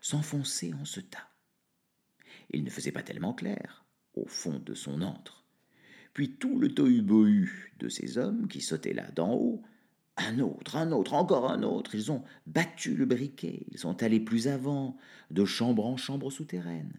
s'enfoncer 0.00 0.74
en 0.74 0.84
ce 0.84 1.00
tas. 1.00 1.30
Il 2.50 2.64
ne 2.64 2.70
faisait 2.70 2.92
pas 2.92 3.02
tellement 3.02 3.34
clair, 3.34 3.84
au 4.14 4.26
fond 4.26 4.58
de 4.58 4.74
son 4.74 5.00
antre. 5.02 5.41
Puis 6.14 6.32
tout 6.32 6.58
le 6.58 6.68
tohu-bohu 6.68 7.72
de 7.78 7.88
ces 7.88 8.18
hommes 8.18 8.48
qui 8.48 8.60
sautaient 8.60 8.92
là 8.92 9.10
d'en 9.12 9.34
haut, 9.34 9.62
un 10.16 10.40
autre, 10.40 10.76
un 10.76 10.92
autre, 10.92 11.14
encore 11.14 11.50
un 11.50 11.62
autre, 11.62 11.94
ils 11.94 12.12
ont 12.12 12.22
battu 12.46 12.94
le 12.94 13.06
briquet, 13.06 13.66
ils 13.70 13.78
sont 13.78 14.02
allés 14.02 14.20
plus 14.20 14.48
avant, 14.48 14.96
de 15.30 15.44
chambre 15.44 15.86
en 15.86 15.96
chambre 15.96 16.30
souterraine. 16.30 16.92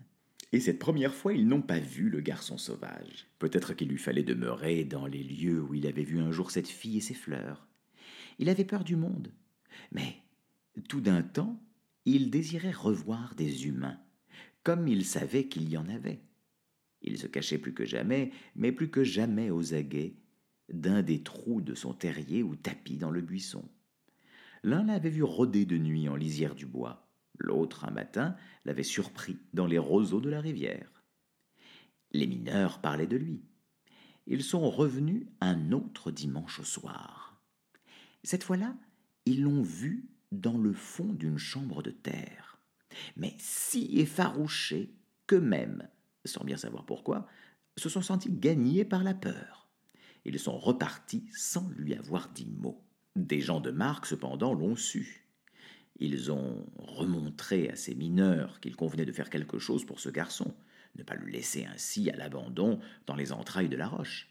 Et 0.51 0.59
cette 0.59 0.79
première 0.79 1.13
fois, 1.13 1.33
ils 1.33 1.47
n'ont 1.47 1.61
pas 1.61 1.79
vu 1.79 2.09
le 2.09 2.21
garçon 2.21 2.57
sauvage. 2.57 3.27
Peut-être 3.39 3.73
qu'il 3.73 3.89
lui 3.89 3.97
fallait 3.97 4.23
demeurer 4.23 4.83
dans 4.83 5.07
les 5.07 5.23
lieux 5.23 5.61
où 5.61 5.73
il 5.73 5.87
avait 5.87 6.03
vu 6.03 6.19
un 6.19 6.31
jour 6.31 6.51
cette 6.51 6.67
fille 6.67 6.97
et 6.97 7.01
ses 7.01 7.15
fleurs. 7.15 7.67
Il 8.37 8.49
avait 8.49 8.65
peur 8.65 8.83
du 8.83 8.95
monde. 8.95 9.31
Mais, 9.91 10.17
tout 10.87 11.01
d'un 11.01 11.23
temps, 11.23 11.59
il 12.05 12.29
désirait 12.29 12.71
revoir 12.71 13.33
des 13.35 13.67
humains, 13.67 13.99
comme 14.63 14.87
il 14.87 15.05
savait 15.05 15.47
qu'il 15.47 15.69
y 15.69 15.77
en 15.77 15.89
avait. 15.89 16.21
Il 17.03 17.17
se 17.17 17.27
cachait 17.27 17.57
plus 17.57 17.73
que 17.73 17.85
jamais, 17.85 18.31
mais 18.55 18.71
plus 18.71 18.89
que 18.89 19.03
jamais 19.03 19.49
aux 19.49 19.73
aguets, 19.73 20.15
d'un 20.71 21.01
des 21.01 21.21
trous 21.21 21.61
de 21.61 21.75
son 21.75 21.93
terrier 21.93 22.43
ou 22.43 22.55
tapis 22.55 22.97
dans 22.97 23.11
le 23.11 23.21
buisson. 23.21 23.63
L'un 24.63 24.83
l'avait 24.85 25.09
vu 25.09 25.23
rôder 25.23 25.65
de 25.65 25.77
nuit 25.77 26.07
en 26.07 26.15
lisière 26.15 26.55
du 26.55 26.65
bois, 26.65 27.09
l'autre, 27.37 27.85
un 27.85 27.91
matin, 27.91 28.35
l'avait 28.65 28.83
surpris 28.83 29.37
dans 29.53 29.65
les 29.65 29.77
roseaux 29.77 30.21
de 30.21 30.29
la 30.29 30.39
rivière. 30.39 31.03
Les 32.11 32.27
mineurs 32.27 32.79
parlaient 32.79 33.07
de 33.07 33.17
lui. 33.17 33.43
Ils 34.25 34.43
sont 34.43 34.69
revenus 34.69 35.27
un 35.41 35.71
autre 35.73 36.11
dimanche 36.11 36.59
au 36.59 36.63
soir. 36.63 37.41
Cette 38.23 38.43
fois-là, 38.43 38.75
ils 39.25 39.43
l'ont 39.43 39.61
vu 39.61 40.07
dans 40.31 40.57
le 40.57 40.71
fond 40.71 41.11
d'une 41.11 41.37
chambre 41.37 41.83
de 41.83 41.91
terre, 41.91 42.57
mais 43.17 43.35
si 43.37 43.99
effarouchés 43.99 44.95
qu'eux-mêmes, 45.27 45.89
sans 46.25 46.43
bien 46.43 46.57
savoir 46.57 46.85
pourquoi, 46.85 47.27
se 47.77 47.89
sont 47.89 48.01
sentis 48.01 48.31
gagnés 48.31 48.85
par 48.85 49.03
la 49.03 49.13
peur. 49.13 49.67
Ils 50.25 50.39
sont 50.39 50.57
repartis 50.57 51.25
sans 51.35 51.69
lui 51.77 51.93
avoir 51.93 52.29
dit 52.29 52.47
mot. 52.47 52.81
Des 53.15 53.41
gens 53.41 53.59
de 53.59 53.71
marque, 53.71 54.05
cependant, 54.05 54.53
l'ont 54.53 54.75
su. 54.75 55.27
Ils 55.99 56.31
ont 56.31 56.65
remontré 56.77 57.69
à 57.69 57.75
ces 57.75 57.93
mineurs 57.93 58.59
qu'il 58.59 58.75
convenait 58.75 59.05
de 59.05 59.11
faire 59.11 59.29
quelque 59.29 59.59
chose 59.59 59.85
pour 59.85 59.99
ce 59.99 60.09
garçon, 60.09 60.53
ne 60.95 61.03
pas 61.03 61.15
le 61.15 61.27
laisser 61.27 61.65
ainsi 61.65 62.09
à 62.09 62.15
l'abandon 62.15 62.79
dans 63.05 63.15
les 63.15 63.31
entrailles 63.31 63.69
de 63.69 63.77
la 63.77 63.87
roche. 63.87 64.29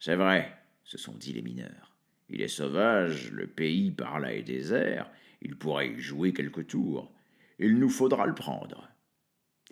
C'est 0.00 0.16
vrai, 0.16 0.56
se 0.84 0.98
sont 0.98 1.14
dit 1.14 1.32
les 1.32 1.42
mineurs. 1.42 1.96
Il 2.28 2.40
est 2.40 2.48
sauvage, 2.48 3.30
le 3.30 3.46
pays 3.46 3.90
par 3.90 4.18
là 4.18 4.34
est 4.34 4.42
désert, 4.42 5.10
il 5.42 5.56
pourrait 5.56 5.92
y 5.92 6.00
jouer 6.00 6.32
quelques 6.32 6.66
tours. 6.68 7.12
Il 7.58 7.78
nous 7.78 7.90
faudra 7.90 8.26
le 8.26 8.34
prendre. 8.34 8.88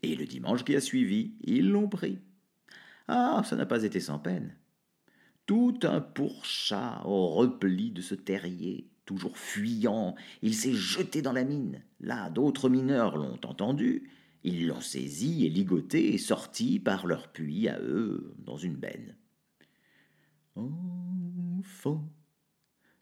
Et 0.03 0.17
le 0.17 0.27
dimanche 0.27 0.65
qui 0.65 0.75
a 0.75 0.81
suivi, 0.81 1.35
ils 1.43 1.69
l'ont 1.69 1.89
pris. 1.89 2.19
Ah, 3.09 3.43
ça 3.45 3.57
n'a 3.57 3.67
pas 3.67 3.83
été 3.83 4.01
sans 4.01 4.19
peine. 4.19 4.57
Tout 5.47 5.79
un 5.83 6.01
pourchat 6.01 7.03
au 7.05 7.29
repli 7.29 7.91
de 7.91 8.03
ce 8.03 8.15
terrier, 8.15 8.89
toujours 9.05 9.37
fuyant, 9.37 10.15
il 10.43 10.55
s'est 10.55 10.73
jeté 10.73 11.23
dans 11.23 11.33
la 11.33 11.45
mine. 11.45 11.83
Là, 11.99 12.31
d'autres 12.31 12.69
mineurs 12.69 13.17
l'ont 13.17 13.41
entendu. 13.45 14.09
Ils 14.45 14.69
l'ont 14.69 14.81
saisi 14.81 15.45
et 15.45 15.51
ligoté 15.51 16.15
et 16.15 16.19
sorti 16.19 16.79
par 16.79 17.07
leur 17.07 17.33
puits 17.33 17.69
à 17.69 17.81
eux 17.81 18.35
dans 18.39 18.57
une 18.57 18.77
benne. 18.77 19.17
Enfant, 20.57 22.09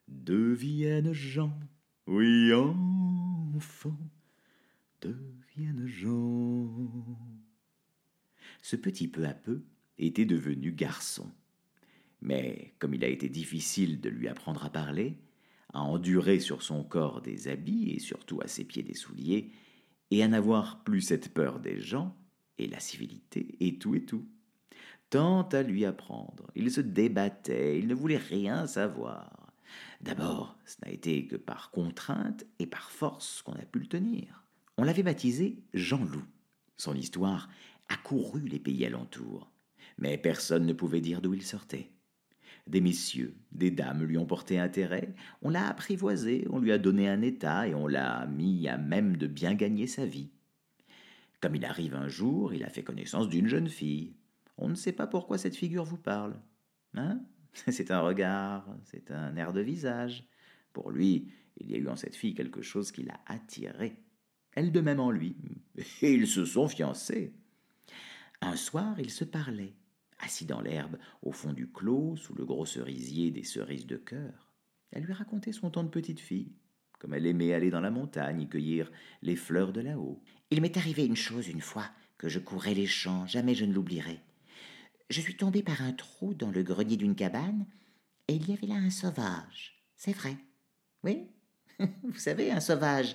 deviennent 0.09 1.13
gens. 1.13 1.59
Oui, 2.07 2.53
enfant, 2.53 3.97
deviennent 5.03 5.38
Ce 8.63 8.77
petit 8.77 9.09
peu 9.09 9.27
à 9.27 9.35
peu 9.35 9.63
était 9.99 10.25
devenu 10.25 10.73
garçon. 10.73 11.31
Mais 12.21 12.75
comme 12.79 12.95
il 12.95 13.05
a 13.05 13.09
été 13.09 13.29
difficile 13.29 14.01
de 14.01 14.09
lui 14.09 14.29
apprendre 14.29 14.65
à 14.65 14.71
parler, 14.71 15.17
à 15.73 15.83
endurer 15.83 16.41
sur 16.41 16.63
son 16.63 16.83
corps 16.83 17.23
des 17.23 17.49
habits 17.49 17.91
et 17.91 17.99
surtout 17.99 18.41
à 18.41 18.49
ses 18.49 18.65
pieds 18.65 18.83
des 18.83 18.95
souliers, 18.95 19.53
et 20.11 20.23
à 20.23 20.29
n'avoir 20.29 20.83
plus 20.85 21.03
cette 21.03 21.33
peur 21.35 21.61
des 21.61 21.81
gens, 21.81 22.17
et 22.59 22.67
la 22.67 22.81
civilité, 22.81 23.57
et 23.61 23.79
tout 23.79 23.95
et 23.95 24.05
tout. 24.05 24.27
Tant 25.11 25.43
à 25.43 25.63
lui 25.63 25.85
apprendre, 25.85 26.51
il 26.55 26.71
se 26.71 26.81
débattait, 26.81 27.79
il 27.79 27.87
ne 27.87 27.95
voulait 27.95 28.17
rien 28.17 28.67
savoir. 28.67 29.53
D'abord, 30.01 30.59
ce 30.65 30.77
n'a 30.85 30.93
été 30.93 31.27
que 31.27 31.37
par 31.37 31.71
contrainte 31.71 32.45
et 32.59 32.67
par 32.67 32.91
force 32.91 33.43
qu'on 33.43 33.53
a 33.53 33.65
pu 33.65 33.81
le 33.81 33.87
tenir. 33.87 34.48
On 34.81 34.85
l'avait 34.85 35.03
baptisé 35.03 35.59
Jean-Loup. 35.75 36.23
Son 36.77 36.95
histoire 36.95 37.51
a 37.89 37.97
couru 37.97 38.43
les 38.43 38.61
pays 38.61 38.87
alentours, 38.87 39.51
mais 39.99 40.17
personne 40.17 40.67
ne 40.67 40.73
pouvait 40.73 41.01
dire 41.01 41.21
d'où 41.21 41.35
il 41.35 41.43
sortait. 41.43 41.91
Des 42.69 42.81
messieurs, 42.81 43.35
des 43.51 43.73
dames 43.73 44.05
lui 44.05 44.17
ont 44.19 44.25
porté 44.25 44.57
intérêt, 44.57 45.13
on 45.43 45.51
l'a 45.51 45.67
apprivoisé, 45.67 46.47
on 46.51 46.61
lui 46.61 46.71
a 46.71 46.79
donné 46.79 47.09
un 47.09 47.23
état 47.23 47.67
et 47.67 47.75
on 47.75 47.89
l'a 47.89 48.27
mis 48.27 48.69
à 48.69 48.79
même 48.79 49.17
de 49.17 49.27
bien 49.27 49.55
gagner 49.55 49.89
sa 49.89 50.07
vie. 50.07 50.31
Comme 51.41 51.57
il 51.57 51.65
arrive 51.65 51.97
un 51.97 52.07
jour, 52.07 52.55
il 52.55 52.63
a 52.63 52.71
fait 52.71 52.85
connaissance 52.85 53.29
d'une 53.29 53.49
jeune 53.49 53.69
fille. 53.69 54.15
On 54.59 54.69
ne 54.69 54.77
sait 54.77 54.93
pas 54.93 55.09
pourquoi 55.09 55.39
cette 55.39 55.57
figure 55.57 55.85
vous 55.85 55.99
parle. 55.99 56.41
Hein? 56.95 57.21
C'est 57.67 57.91
un 57.91 58.01
regard, 58.01 58.69
c'est 58.85 59.11
un 59.11 59.35
air 59.35 59.53
de 59.53 59.61
visage. 59.61 60.29
Pour 60.73 60.93
lui, 60.93 61.33
il 61.57 61.69
y 61.69 61.75
a 61.75 61.79
eu 61.79 61.89
en 61.89 61.97
cette 61.97 62.15
fille 62.15 62.35
quelque 62.35 62.63
chose 62.63 62.93
qui 62.93 63.03
l'a 63.03 63.19
attiré. 63.27 63.97
Elle 64.55 64.73
de 64.73 64.81
même 64.81 65.01
en 65.01 65.11
lui. 65.11 65.37
Et 66.03 66.13
ils 66.13 66.27
se 66.27 66.45
sont 66.45 66.69
fiancés. 66.69 67.33
Un 68.41 68.57
soir, 68.57 68.99
ils 68.99 69.11
se 69.11 69.25
parlaient 69.25 69.75
assis 70.19 70.45
dans 70.45 70.61
l'herbe, 70.61 70.99
au 71.23 71.33
fond 71.33 71.53
du 71.53 71.71
clos, 71.71 72.17
sous 72.17 72.35
le 72.35 72.45
gros 72.45 72.67
cerisier 72.67 73.31
des 73.31 73.45
cerises 73.45 73.87
de 73.87 73.97
cœur. 73.97 74.53
Elle 74.91 75.05
lui 75.05 75.13
racontait 75.13 75.53
son 75.53 75.71
temps 75.71 75.85
de 75.85 75.89
petite 75.89 76.21
fille, 76.21 76.53
comme 76.99 77.15
elle 77.15 77.27
aimait 77.27 77.53
aller 77.53 77.71
dans 77.71 77.81
la 77.81 77.91
montagne 77.91 78.41
y 78.41 78.49
cueillir 78.49 78.91
les 79.23 79.37
fleurs 79.37 79.73
de 79.73 79.81
là-haut. 79.81 80.23
Il 80.51 80.61
m'est 80.61 80.77
arrivé 80.77 81.05
une 81.05 81.17
chose 81.17 81.49
une 81.49 81.61
fois, 81.61 81.91
que 82.17 82.29
je 82.29 82.39
courais 82.39 82.75
les 82.75 82.87
champs, 82.87 83.27
jamais 83.27 83.55
je 83.55 83.65
ne 83.65 83.73
l'oublierai. 83.73 84.21
Je 85.11 85.21
suis 85.21 85.37
tombée 85.37 85.63
par 85.63 85.83
un 85.83 85.93
trou 85.93 86.35
dans 86.35 86.51
le 86.51 86.63
grenier 86.63 86.97
d'une 86.97 87.15
cabane, 87.15 87.67
et 88.27 88.35
il 88.35 88.49
y 88.49 88.53
avait 88.53 88.67
là 88.67 88.75
un 88.75 88.91
sauvage. 88.91 89.83
C'est 89.97 90.13
vrai. 90.13 90.37
Oui, 91.05 91.29
vous 91.79 92.19
savez, 92.19 92.51
un 92.51 92.61
sauvage. 92.61 93.15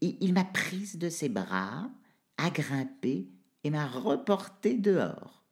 Il, 0.00 0.32
m'a 0.32 0.44
prise 0.44 0.96
de 0.98 1.08
ses 1.08 1.28
bras, 1.28 1.90
a 2.38 2.50
grimpé 2.50 3.28
et 3.64 3.70
m'a 3.70 3.86
reportée 3.86 4.78
dehors. 4.78 5.44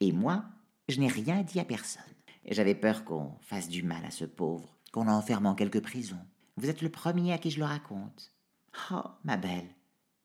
Et 0.00 0.12
moi, 0.12 0.44
je 0.88 0.98
n'ai 1.00 1.08
rien 1.08 1.42
dit 1.42 1.60
à 1.60 1.64
personne. 1.64 2.02
J'avais 2.50 2.74
peur 2.74 3.04
qu'on 3.04 3.32
fasse 3.40 3.68
du 3.68 3.82
mal 3.82 4.04
à 4.04 4.10
ce 4.10 4.24
pauvre, 4.24 4.76
qu'on 4.92 5.04
l'enferme 5.04 5.46
en 5.46 5.54
quelque 5.54 5.78
prison. 5.78 6.18
Vous 6.56 6.68
êtes 6.68 6.82
le 6.82 6.90
premier 6.90 7.32
à 7.32 7.38
qui 7.38 7.50
je 7.50 7.58
le 7.58 7.64
raconte. 7.64 8.32
Oh, 8.90 9.02
ma 9.24 9.36
belle, 9.36 9.68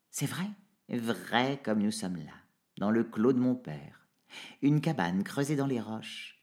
c'est 0.09 0.25
vrai, 0.25 0.49
vrai 0.89 1.61
comme 1.63 1.81
nous 1.81 1.91
sommes 1.91 2.17
là, 2.17 2.33
dans 2.77 2.89
le 2.89 3.03
clos 3.03 3.33
de 3.33 3.39
mon 3.39 3.55
père, 3.55 4.07
une 4.61 4.81
cabane 4.81 5.23
creusée 5.23 5.55
dans 5.55 5.67
les 5.67 5.79
roches. 5.79 6.38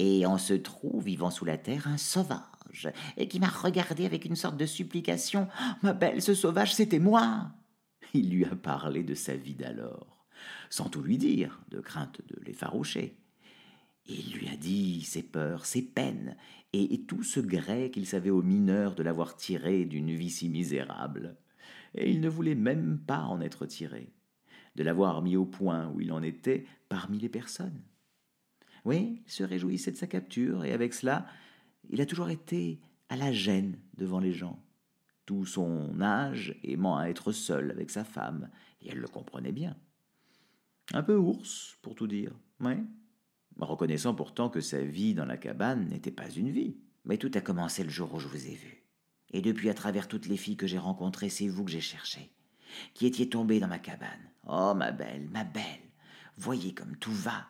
Et 0.00 0.24
en 0.24 0.38
ce 0.38 0.54
trou, 0.54 1.00
vivant 1.00 1.30
sous 1.30 1.44
la 1.44 1.58
terre, 1.58 1.86
un 1.86 1.98
sauvage, 1.98 2.88
et 3.18 3.28
qui 3.28 3.38
m'a 3.38 3.48
regardé 3.48 4.06
avec 4.06 4.24
une 4.24 4.36
sorte 4.36 4.56
de 4.56 4.64
supplication. 4.64 5.48
Ma 5.82 5.92
belle, 5.92 6.22
ce 6.22 6.32
sauvage, 6.34 6.74
c'était 6.74 6.98
moi. 6.98 7.50
Il 8.14 8.30
lui 8.30 8.44
a 8.46 8.56
parlé 8.56 9.02
de 9.04 9.14
sa 9.14 9.36
vie 9.36 9.54
d'alors 9.54 10.20
sans 10.70 10.88
tout 10.88 11.02
lui 11.02 11.18
dire, 11.18 11.60
de 11.70 11.80
crainte 11.80 12.20
de 12.28 12.40
l'effaroucher. 12.44 13.16
Il 14.06 14.32
lui 14.32 14.48
a 14.48 14.56
dit 14.56 15.02
ses 15.02 15.22
peurs, 15.22 15.66
ses 15.66 15.82
peines, 15.82 16.36
et, 16.72 17.02
tout 17.02 17.24
ce 17.24 17.40
gré 17.40 17.90
qu'il 17.90 18.06
savait 18.06 18.30
aux 18.30 18.42
mineurs 18.42 18.94
de 18.94 19.02
l'avoir 19.02 19.36
tiré 19.36 19.84
d'une 19.84 20.14
vie 20.14 20.30
si 20.30 20.48
misérable. 20.48 21.36
Et 21.94 22.10
il 22.10 22.20
ne 22.20 22.28
voulait 22.28 22.54
même 22.54 23.00
pas 23.04 23.22
en 23.22 23.40
être 23.40 23.66
tiré, 23.66 24.12
de 24.76 24.84
l'avoir 24.84 25.22
mis 25.22 25.36
au 25.36 25.44
point 25.44 25.88
où 25.88 26.00
il 26.00 26.12
en 26.12 26.22
était 26.22 26.64
parmi 26.88 27.18
les 27.18 27.28
personnes. 27.28 27.82
Oui, 28.84 29.22
il 29.26 29.32
se 29.32 29.44
réjouissait 29.44 29.92
de 29.92 29.96
sa 29.96 30.06
capture, 30.06 30.64
et 30.64 30.72
avec 30.72 30.94
cela, 30.94 31.26
il 31.88 32.00
a 32.00 32.06
toujours 32.06 32.30
été 32.30 32.80
à 33.08 33.16
la 33.16 33.32
gêne 33.32 33.78
devant 33.96 34.20
les 34.20 34.32
gens. 34.32 34.62
Tout 35.26 35.46
son 35.46 36.00
âge 36.00 36.58
aimant 36.62 36.96
à 36.96 37.06
être 37.06 37.32
seul 37.32 37.70
avec 37.70 37.90
sa 37.90 38.04
femme, 38.04 38.50
et 38.80 38.90
elle 38.90 38.98
le 38.98 39.08
comprenait 39.08 39.52
bien. 39.52 39.76
Un 40.92 41.02
peu 41.02 41.16
ours, 41.16 41.76
pour 41.82 41.94
tout 41.94 42.06
dire, 42.06 42.32
oui. 42.60 42.74
Reconnaissant 43.58 44.14
pourtant 44.14 44.48
que 44.48 44.60
sa 44.60 44.82
vie 44.82 45.14
dans 45.14 45.26
la 45.26 45.36
cabane 45.36 45.88
n'était 45.88 46.10
pas 46.10 46.30
une 46.30 46.50
vie. 46.50 46.78
Mais 47.04 47.18
tout 47.18 47.30
a 47.34 47.40
commencé 47.40 47.84
le 47.84 47.90
jour 47.90 48.12
où 48.14 48.18
je 48.18 48.28
vous 48.28 48.46
ai 48.46 48.54
vu. 48.54 48.84
Et 49.32 49.42
depuis, 49.42 49.68
à 49.70 49.74
travers 49.74 50.08
toutes 50.08 50.26
les 50.26 50.36
filles 50.36 50.56
que 50.56 50.66
j'ai 50.66 50.78
rencontrées, 50.78 51.28
c'est 51.28 51.48
vous 51.48 51.64
que 51.64 51.70
j'ai 51.70 51.80
cherché, 51.80 52.32
qui 52.94 53.06
étiez 53.06 53.28
tombée 53.28 53.60
dans 53.60 53.68
ma 53.68 53.78
cabane. 53.78 54.30
Oh, 54.46 54.74
ma 54.74 54.90
belle, 54.90 55.28
ma 55.30 55.44
belle, 55.44 55.64
voyez 56.36 56.74
comme 56.74 56.96
tout 56.96 57.12
va. 57.12 57.46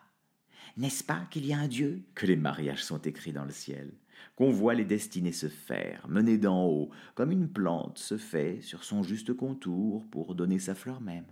N'est-ce 0.77 1.03
pas 1.03 1.27
qu'il 1.29 1.45
y 1.45 1.53
a 1.53 1.59
un 1.59 1.67
Dieu? 1.67 2.03
Que 2.15 2.25
les 2.25 2.35
mariages 2.35 2.83
sont 2.83 3.01
écrits 3.01 3.33
dans 3.33 3.45
le 3.45 3.51
ciel, 3.51 3.91
qu'on 4.35 4.51
voit 4.51 4.73
les 4.73 4.85
destinées 4.85 5.31
se 5.31 5.49
faire, 5.49 6.07
menées 6.07 6.37
d'en 6.37 6.65
haut, 6.65 6.89
comme 7.15 7.31
une 7.31 7.49
plante 7.49 7.97
se 7.97 8.17
fait 8.17 8.61
sur 8.61 8.83
son 8.83 9.03
juste 9.03 9.33
contour 9.33 10.07
pour 10.09 10.35
donner 10.35 10.59
sa 10.59 10.75
fleur 10.75 11.01
même. 11.01 11.27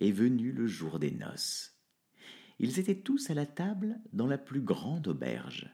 Est 0.00 0.12
venu 0.12 0.52
le 0.52 0.66
jour 0.66 0.98
des 0.98 1.12
noces. 1.12 1.72
Ils 2.58 2.78
étaient 2.78 3.00
tous 3.00 3.30
à 3.30 3.34
la 3.34 3.46
table 3.46 3.98
dans 4.12 4.26
la 4.26 4.38
plus 4.38 4.60
grande 4.60 5.08
auberge. 5.08 5.70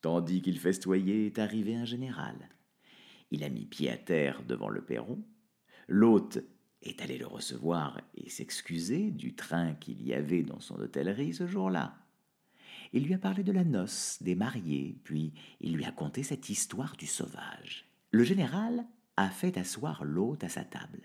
Tandis 0.00 0.42
qu'il 0.42 0.58
festoyait 0.58 1.26
est 1.26 1.38
arrivé 1.38 1.74
un 1.74 1.84
général. 1.84 2.48
Il 3.30 3.44
a 3.44 3.48
mis 3.48 3.66
pied 3.66 3.90
à 3.90 3.96
terre 3.96 4.42
devant 4.42 4.68
le 4.68 4.84
perron. 4.84 5.22
L'hôte 5.86 6.38
est 6.82 7.02
allé 7.02 7.18
le 7.18 7.26
recevoir 7.26 8.00
et 8.14 8.30
s'excuser 8.30 9.10
du 9.10 9.34
train 9.34 9.74
qu'il 9.74 10.02
y 10.02 10.14
avait 10.14 10.42
dans 10.42 10.60
son 10.60 10.78
hôtellerie 10.80 11.34
ce 11.34 11.46
jour-là. 11.46 11.96
Il 12.92 13.04
lui 13.04 13.14
a 13.14 13.18
parlé 13.18 13.42
de 13.42 13.52
la 13.52 13.64
noce, 13.64 14.18
des 14.22 14.34
mariés, 14.34 14.96
puis 15.04 15.32
il 15.60 15.74
lui 15.74 15.84
a 15.84 15.92
conté 15.92 16.22
cette 16.22 16.48
histoire 16.48 16.96
du 16.96 17.06
sauvage. 17.06 17.86
Le 18.10 18.24
général 18.24 18.86
a 19.16 19.30
fait 19.30 19.58
asseoir 19.58 20.04
l'hôte 20.04 20.44
à 20.44 20.48
sa 20.48 20.64
table. 20.64 21.02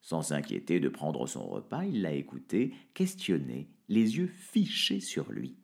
Sans 0.00 0.22
s'inquiéter 0.22 0.80
de 0.80 0.88
prendre 0.88 1.26
son 1.26 1.46
repas, 1.46 1.84
il 1.84 2.02
l'a 2.02 2.12
écouté, 2.12 2.74
questionné, 2.94 3.68
les 3.88 4.16
yeux 4.16 4.28
fichés 4.28 5.00
sur 5.00 5.30
lui. 5.30 5.56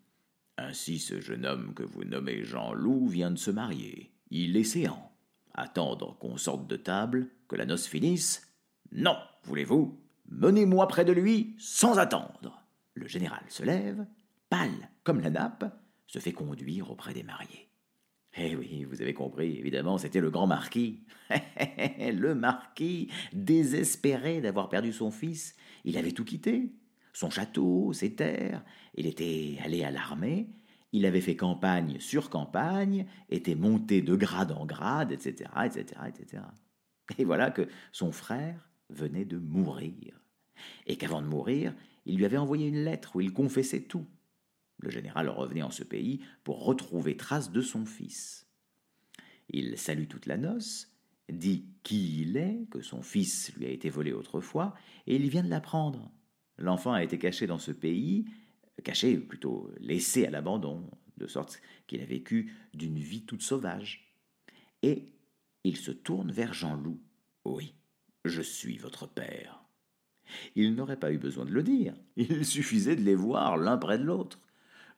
Ainsi 0.58 0.98
ce 0.98 1.20
jeune 1.20 1.46
homme 1.46 1.74
que 1.74 1.82
vous 1.82 2.04
nommez 2.04 2.44
Jean-Loup 2.44 3.08
vient 3.08 3.30
de 3.30 3.38
se 3.38 3.50
marier. 3.50 4.12
Il 4.30 4.56
est 4.56 4.64
séant. 4.64 5.12
Attendre 5.54 6.16
qu'on 6.18 6.36
sorte 6.36 6.66
de 6.66 6.76
table, 6.76 7.28
que 7.48 7.56
la 7.56 7.66
noce 7.66 7.86
finisse? 7.86 8.52
Non, 8.92 9.16
voulez-vous? 9.44 9.98
Menez-moi 10.28 10.86
près 10.88 11.04
de 11.04 11.12
lui 11.12 11.54
sans 11.58 11.98
attendre. 11.98 12.62
Le 12.94 13.06
général 13.06 13.42
se 13.48 13.62
lève, 13.62 14.06
pâle 14.48 14.90
comme 15.04 15.20
la 15.20 15.30
nappe, 15.30 15.64
se 16.06 16.18
fait 16.18 16.32
conduire 16.32 16.90
auprès 16.90 17.14
des 17.14 17.22
mariés. 17.22 17.68
Eh 18.38 18.54
oui, 18.54 18.84
vous 18.84 19.00
avez 19.00 19.14
compris, 19.14 19.56
évidemment, 19.58 19.96
c'était 19.96 20.20
le 20.20 20.30
grand 20.30 20.46
marquis. 20.46 21.04
le 21.30 22.34
marquis, 22.34 23.08
désespéré 23.32 24.40
d'avoir 24.40 24.68
perdu 24.68 24.92
son 24.92 25.10
fils, 25.10 25.56
il 25.84 25.96
avait 25.96 26.12
tout 26.12 26.24
quitté. 26.24 26.72
Son 27.14 27.30
château, 27.30 27.94
ses 27.94 28.14
terres, 28.14 28.62
il 28.94 29.06
était 29.06 29.56
allé 29.64 29.84
à 29.84 29.90
l'armée, 29.90 30.50
il 30.92 31.06
avait 31.06 31.22
fait 31.22 31.36
campagne 31.36 31.98
sur 31.98 32.28
campagne, 32.28 33.06
était 33.30 33.54
monté 33.54 34.02
de 34.02 34.14
grade 34.14 34.52
en 34.52 34.66
grade, 34.66 35.12
etc., 35.12 35.50
etc., 35.64 36.02
etc. 36.06 36.42
Et 37.16 37.24
voilà 37.24 37.50
que 37.50 37.68
son 37.92 38.12
frère 38.12 38.70
venait 38.90 39.24
de 39.24 39.38
mourir. 39.38 40.20
Et 40.86 40.96
qu'avant 40.96 41.22
de 41.22 41.26
mourir, 41.26 41.74
il 42.04 42.16
lui 42.16 42.24
avait 42.24 42.36
envoyé 42.36 42.68
une 42.68 42.84
lettre 42.84 43.16
où 43.16 43.20
il 43.20 43.32
confessait 43.32 43.82
tout. 43.82 44.06
Le 44.78 44.90
général 44.90 45.28
revenait 45.28 45.62
en 45.62 45.70
ce 45.70 45.84
pays 45.84 46.20
pour 46.44 46.64
retrouver 46.64 47.16
trace 47.16 47.50
de 47.50 47.62
son 47.62 47.86
fils. 47.86 48.46
Il 49.48 49.78
salue 49.78 50.06
toute 50.08 50.26
la 50.26 50.36
noce, 50.36 50.92
dit 51.30 51.66
qui 51.82 52.22
il 52.22 52.36
est, 52.36 52.66
que 52.70 52.82
son 52.82 53.02
fils 53.02 53.52
lui 53.56 53.66
a 53.66 53.70
été 53.70 53.90
volé 53.90 54.12
autrefois, 54.12 54.74
et 55.06 55.16
il 55.16 55.28
vient 55.28 55.44
de 55.44 55.50
l'apprendre. 55.50 56.10
L'enfant 56.58 56.92
a 56.92 57.02
été 57.02 57.18
caché 57.18 57.46
dans 57.46 57.58
ce 57.58 57.72
pays, 57.72 58.26
caché, 58.84 59.16
plutôt 59.18 59.70
laissé 59.80 60.26
à 60.26 60.30
l'abandon, 60.30 60.90
de 61.16 61.26
sorte 61.26 61.60
qu'il 61.86 62.00
a 62.00 62.06
vécu 62.06 62.54
d'une 62.74 62.98
vie 62.98 63.24
toute 63.24 63.42
sauvage. 63.42 64.14
Et 64.82 65.06
il 65.64 65.76
se 65.76 65.90
tourne 65.90 66.30
vers 66.30 66.54
Jean-Loup. 66.54 67.00
Oui, 67.44 67.74
je 68.24 68.42
suis 68.42 68.78
votre 68.78 69.08
père. 69.08 69.64
Il 70.54 70.74
n'aurait 70.74 70.98
pas 70.98 71.12
eu 71.12 71.18
besoin 71.18 71.44
de 71.44 71.52
le 71.52 71.62
dire, 71.62 71.94
il 72.16 72.44
suffisait 72.44 72.96
de 72.96 73.02
les 73.02 73.14
voir 73.14 73.56
l'un 73.56 73.78
près 73.78 73.98
de 73.98 74.04
l'autre. 74.04 74.40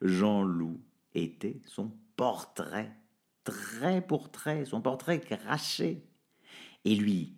Jean-Loup 0.00 0.80
était 1.14 1.60
son 1.66 1.92
portrait, 2.16 2.96
trait 3.44 4.06
pour 4.06 4.30
trait, 4.30 4.64
son 4.64 4.80
portrait 4.80 5.20
craché. 5.20 6.04
Et 6.84 6.94
lui, 6.94 7.36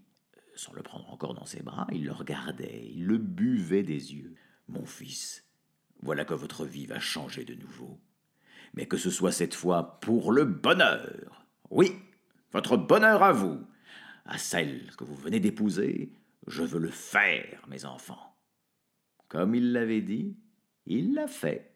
sans 0.54 0.72
le 0.72 0.82
prendre 0.82 1.10
encore 1.10 1.34
dans 1.34 1.46
ses 1.46 1.62
bras, 1.62 1.86
il 1.92 2.04
le 2.04 2.12
regardait, 2.12 2.90
il 2.92 3.06
le 3.06 3.18
buvait 3.18 3.82
des 3.82 4.14
yeux. 4.14 4.34
Mon 4.68 4.84
fils, 4.84 5.44
voilà 6.02 6.24
que 6.24 6.34
votre 6.34 6.64
vie 6.64 6.86
va 6.86 7.00
changer 7.00 7.44
de 7.44 7.54
nouveau. 7.54 8.00
Mais 8.74 8.86
que 8.86 8.96
ce 8.96 9.10
soit 9.10 9.32
cette 9.32 9.54
fois 9.54 10.00
pour 10.00 10.32
le 10.32 10.44
bonheur. 10.44 11.46
Oui, 11.70 11.96
votre 12.52 12.76
bonheur 12.76 13.22
à 13.22 13.32
vous. 13.32 13.66
À 14.24 14.38
celle 14.38 14.94
que 14.96 15.04
vous 15.04 15.16
venez 15.16 15.40
d'épouser, 15.40 16.12
je 16.46 16.62
veux 16.62 16.78
le 16.78 16.90
faire, 16.90 17.66
mes 17.68 17.84
enfants. 17.84 18.36
Comme 19.28 19.54
il 19.54 19.72
l'avait 19.72 20.02
dit, 20.02 20.36
il 20.86 21.14
l'a 21.14 21.26
fait. 21.26 21.69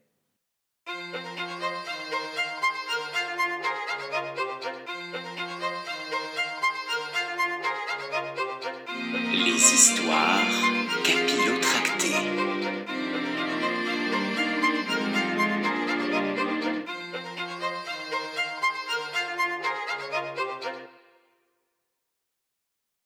histoires. 9.71 10.54